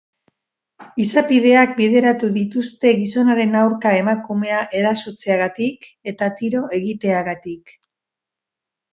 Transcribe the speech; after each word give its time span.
Izapideak 1.01 1.73
bideratu 1.81 2.29
dituzte 2.37 2.93
gizonaren 3.01 3.53
aurka 3.59 3.91
emakumea 3.97 4.61
erasotzeagatik 4.79 5.85
eta 6.13 6.31
tiro 6.41 6.63
egiteagatik. 6.79 7.75